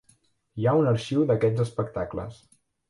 Hi 0.61 0.65
ha 0.69 0.73
un 0.79 0.89
arxiu 0.93 1.29
d'aquests 1.33 1.67
espectacles. 1.69 2.45